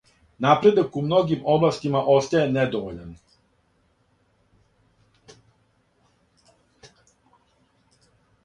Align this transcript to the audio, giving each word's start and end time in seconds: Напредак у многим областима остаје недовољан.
Напредак 0.43 0.95
у 1.01 1.01
многим 1.07 1.43
областима 1.55 2.01
остаје 2.13 2.47
недовољан. 2.55 3.13